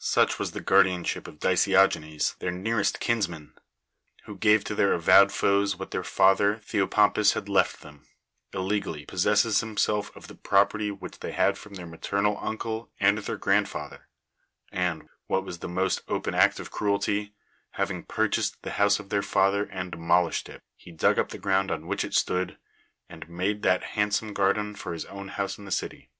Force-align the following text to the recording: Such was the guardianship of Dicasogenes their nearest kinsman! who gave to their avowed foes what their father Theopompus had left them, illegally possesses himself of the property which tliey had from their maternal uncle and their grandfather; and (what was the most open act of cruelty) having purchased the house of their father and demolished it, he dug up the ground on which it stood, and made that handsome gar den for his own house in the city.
Such 0.00 0.38
was 0.38 0.50
the 0.50 0.60
guardianship 0.60 1.26
of 1.26 1.38
Dicasogenes 1.38 2.36
their 2.40 2.50
nearest 2.50 3.00
kinsman! 3.00 3.54
who 4.24 4.36
gave 4.36 4.62
to 4.64 4.74
their 4.74 4.92
avowed 4.92 5.32
foes 5.32 5.76
what 5.76 5.92
their 5.92 6.04
father 6.04 6.56
Theopompus 6.58 7.32
had 7.32 7.48
left 7.48 7.80
them, 7.80 8.06
illegally 8.52 9.06
possesses 9.06 9.60
himself 9.60 10.14
of 10.14 10.26
the 10.28 10.34
property 10.34 10.90
which 10.90 11.20
tliey 11.20 11.32
had 11.32 11.56
from 11.56 11.72
their 11.72 11.86
maternal 11.86 12.36
uncle 12.38 12.90
and 13.00 13.16
their 13.16 13.38
grandfather; 13.38 14.08
and 14.70 15.08
(what 15.26 15.42
was 15.42 15.60
the 15.60 15.68
most 15.70 16.02
open 16.06 16.34
act 16.34 16.60
of 16.60 16.70
cruelty) 16.70 17.32
having 17.70 18.04
purchased 18.04 18.60
the 18.60 18.72
house 18.72 19.00
of 19.00 19.08
their 19.08 19.22
father 19.22 19.64
and 19.72 19.90
demolished 19.92 20.50
it, 20.50 20.60
he 20.76 20.92
dug 20.92 21.18
up 21.18 21.30
the 21.30 21.38
ground 21.38 21.70
on 21.70 21.86
which 21.86 22.04
it 22.04 22.12
stood, 22.12 22.58
and 23.08 23.26
made 23.26 23.62
that 23.62 23.84
handsome 23.84 24.34
gar 24.34 24.52
den 24.52 24.74
for 24.74 24.92
his 24.92 25.06
own 25.06 25.28
house 25.28 25.56
in 25.56 25.64
the 25.64 25.70
city. 25.70 26.10